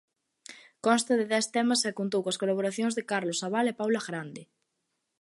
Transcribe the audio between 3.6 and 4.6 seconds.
e Paula Grande.